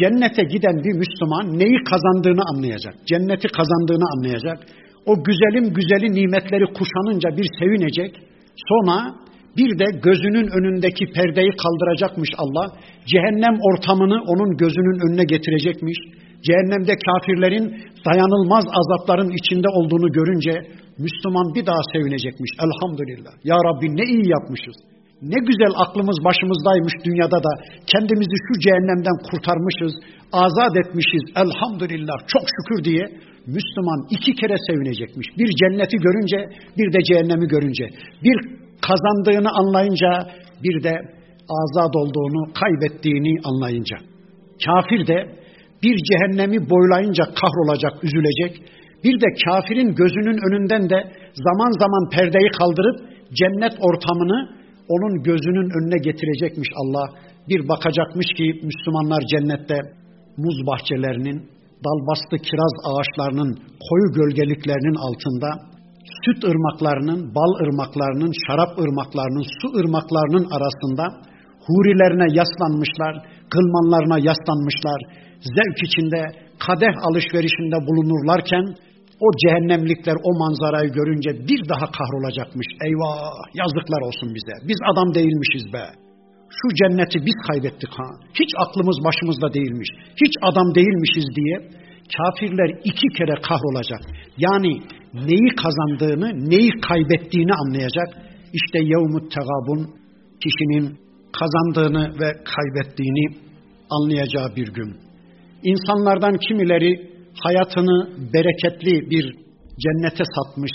[0.00, 2.94] Cennete giden bir Müslüman neyi kazandığını anlayacak.
[3.06, 4.58] Cenneti kazandığını anlayacak.
[5.06, 8.12] O güzelim güzeli nimetleri kuşanınca bir sevinecek.
[8.68, 8.96] Sonra
[9.56, 12.66] bir de gözünün önündeki perdeyi kaldıracakmış Allah.
[13.06, 15.98] Cehennem ortamını onun gözünün önüne getirecekmiş.
[16.46, 17.66] Cehennemde kafirlerin
[18.06, 20.54] dayanılmaz azapların içinde olduğunu görünce
[20.98, 22.50] Müslüman bir daha sevinecekmiş.
[22.64, 23.32] Elhamdülillah.
[23.44, 24.76] Ya Rabbi ne iyi yapmışız.
[25.22, 27.52] Ne güzel aklımız başımızdaymış dünyada da
[27.86, 29.92] kendimizi şu cehennemden kurtarmışız,
[30.32, 31.24] azat etmişiz.
[31.42, 33.04] Elhamdülillah çok şükür diye
[33.46, 35.28] Müslüman iki kere sevinecekmiş.
[35.38, 36.38] Bir cenneti görünce,
[36.78, 37.84] bir de cehennemi görünce.
[38.24, 38.38] Bir
[38.88, 40.10] kazandığını anlayınca,
[40.64, 40.94] bir de
[41.60, 43.96] azat olduğunu, kaybettiğini anlayınca.
[44.64, 45.18] Kafir de
[45.82, 48.62] bir cehennemi boylayınca kahrolacak, üzülecek.
[49.04, 50.98] Bir de kafirin gözünün önünden de
[51.34, 52.96] zaman zaman perdeyi kaldırıp
[53.32, 54.59] cennet ortamını
[54.94, 57.06] onun gözünün önüne getirecekmiş Allah.
[57.48, 59.78] Bir bakacakmış ki Müslümanlar cennette
[60.44, 61.38] muz bahçelerinin,
[61.86, 63.50] dalbastı kiraz ağaçlarının
[63.86, 65.48] koyu gölgeliklerinin altında
[66.22, 71.04] süt ırmaklarının, bal ırmaklarının, şarap ırmaklarının, su ırmaklarının arasında
[71.66, 73.14] hurilerine yaslanmışlar,
[73.52, 75.00] kılmanlarına yaslanmışlar,
[75.56, 76.20] zevk içinde
[76.66, 78.64] kadeh alışverişinde bulunurlarken
[79.24, 82.68] o cehennemlikler o manzarayı görünce bir daha kahrolacakmış.
[82.86, 83.20] Eyvah
[83.60, 84.54] yazıklar olsun bize.
[84.68, 85.84] Biz adam değilmişiz be.
[86.58, 88.08] Şu cenneti biz kaybettik ha.
[88.40, 89.88] Hiç aklımız başımızda değilmiş.
[90.22, 91.56] Hiç adam değilmişiz diye
[92.16, 94.00] kafirler iki kere kahrolacak.
[94.38, 94.72] Yani
[95.14, 98.08] neyi kazandığını, neyi kaybettiğini anlayacak.
[98.52, 99.80] İşte yevmut tegabun
[100.42, 100.98] kişinin
[101.38, 103.26] kazandığını ve kaybettiğini
[103.90, 104.96] anlayacağı bir gün.
[105.62, 107.10] İnsanlardan kimileri
[107.43, 107.97] hayatını
[108.33, 109.35] bereketli bir
[109.83, 110.71] cennete satmış,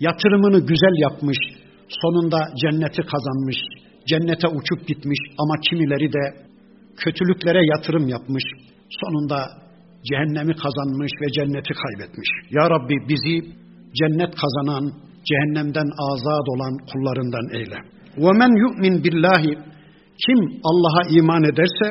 [0.00, 1.38] yatırımını güzel yapmış,
[1.88, 3.58] sonunda cenneti kazanmış,
[4.06, 6.24] cennete uçup gitmiş ama kimileri de
[6.96, 8.44] kötülüklere yatırım yapmış,
[9.00, 9.38] sonunda
[10.08, 12.30] cehennemi kazanmış ve cenneti kaybetmiş.
[12.50, 13.36] Ya Rabbi bizi
[13.98, 14.84] cennet kazanan,
[15.28, 17.78] cehennemden azad olan kullarından eyle.
[18.24, 19.52] وَمَنْ يُؤْمِنْ billahi
[20.26, 20.38] Kim
[20.70, 21.86] Allah'a iman ederse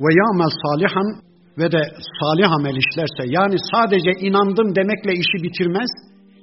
[0.00, 1.08] ve ya'mel salihan
[1.57, 1.81] ve de
[2.19, 5.91] salih amel işlerse yani sadece inandım demekle işi bitirmez,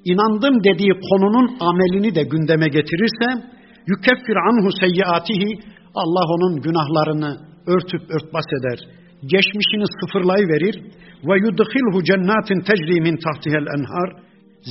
[0.04, 3.28] inandım dediği konunun amelini de gündeme getirirse
[3.86, 5.50] yükeffir anhu seyyiatihi
[5.94, 7.30] Allah onun günahlarını
[7.66, 8.78] örtüp örtbas eder.
[9.22, 10.76] Geçmişini sıfırlayıverir
[11.28, 14.10] ve yudkhilhu cennetin tecri min tahtihel enhar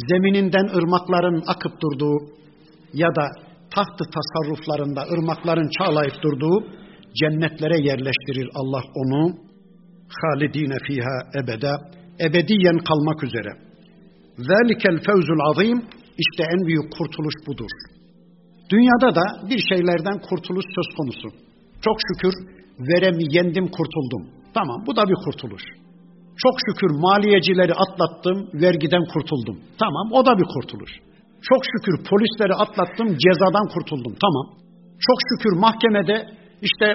[0.09, 2.17] zemininden ırmakların akıp durduğu
[2.93, 3.25] ya da
[3.75, 6.67] tahtı tasarruflarında ırmakların çağlayıp durduğu
[7.19, 9.50] cennetlere yerleştirir Allah onu
[10.21, 11.73] halidine fiha ebede
[12.27, 13.51] ebediyen kalmak üzere.
[14.37, 15.79] Zalikel fevzul azim
[16.23, 17.71] işte en büyük kurtuluş budur.
[18.71, 21.27] Dünyada da bir şeylerden kurtuluş söz konusu.
[21.85, 22.33] Çok şükür
[22.89, 24.23] veremi yendim kurtuldum.
[24.53, 25.63] Tamam bu da bir kurtuluş.
[26.43, 29.57] Çok şükür maliyecileri atlattım, vergiden kurtuldum.
[29.79, 30.91] Tamam o da bir kurtuluş.
[31.49, 34.13] Çok şükür polisleri atlattım, cezadan kurtuldum.
[34.25, 34.45] Tamam.
[35.07, 36.17] Çok şükür mahkemede
[36.61, 36.87] işte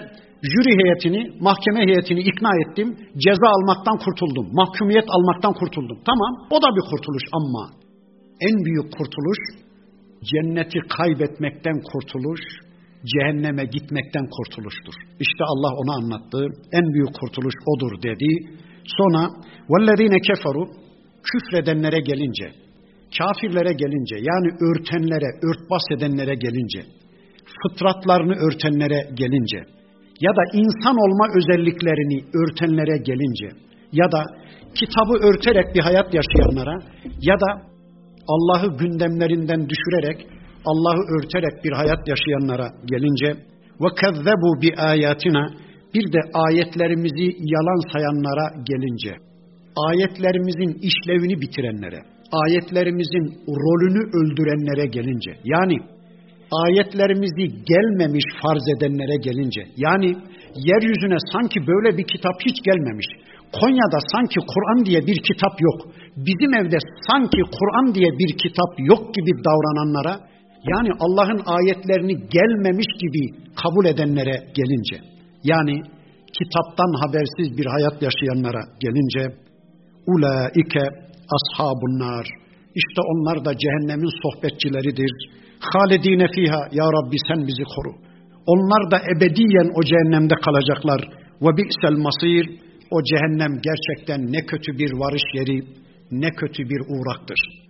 [0.53, 2.89] jüri heyetini, mahkeme heyetini ikna ettim.
[3.25, 4.47] Ceza almaktan kurtuldum.
[4.61, 5.99] Mahkumiyet almaktan kurtuldum.
[6.11, 7.65] Tamam o da bir kurtuluş ama
[8.49, 9.41] en büyük kurtuluş
[10.31, 12.41] cenneti kaybetmekten kurtuluş,
[13.13, 14.95] cehenneme gitmekten kurtuluştur.
[15.25, 16.39] İşte Allah onu anlattı.
[16.73, 18.31] En büyük kurtuluş odur dedi.
[18.97, 19.23] Sonra
[19.71, 20.65] vellezine keferu
[21.29, 22.47] küfredenlere gelince,
[23.19, 26.81] kafirlere gelince yani örtenlere, örtbas edenlere gelince,
[27.63, 29.76] fıtratlarını örtenlere gelince
[30.21, 33.49] ya da insan olma özelliklerini örtenlere gelince
[33.93, 34.23] ya da
[34.75, 36.77] kitabı örterek bir hayat yaşayanlara
[37.21, 37.51] ya da
[38.29, 40.27] Allah'ı gündemlerinden düşürerek
[40.65, 43.29] Allah'ı örterek bir hayat yaşayanlara gelince
[43.81, 45.45] ve kezzebu bi ayatina
[45.95, 49.13] bir de ayetlerimizi yalan sayanlara gelince
[49.89, 52.01] ayetlerimizin işlevini bitirenlere
[52.33, 53.27] ayetlerimizin
[53.65, 55.77] rolünü öldürenlere gelince yani
[56.51, 60.17] ayetlerimizi gelmemiş farz edenlere gelince, yani
[60.69, 63.07] yeryüzüne sanki böyle bir kitap hiç gelmemiş,
[63.61, 65.79] Konya'da sanki Kur'an diye bir kitap yok,
[66.17, 66.79] bizim evde
[67.09, 70.15] sanki Kur'an diye bir kitap yok gibi davrananlara,
[70.73, 73.23] yani Allah'ın ayetlerini gelmemiş gibi
[73.63, 74.97] kabul edenlere gelince,
[75.45, 75.77] yani
[76.39, 79.23] kitaptan habersiz bir hayat yaşayanlara gelince,
[80.13, 80.85] ulaike
[81.37, 82.27] ashabun nar,
[82.75, 85.13] işte onlar da cehennemin sohbetçileridir,
[85.73, 87.93] halidine fiha ya Rabbi sen bizi koru.
[88.47, 91.01] Onlar da ebediyen o cehennemde kalacaklar.
[91.43, 92.45] Ve bi'sel masir
[92.91, 95.59] o cehennem gerçekten ne kötü bir varış yeri,
[96.11, 97.66] ne kötü bir uğraktır.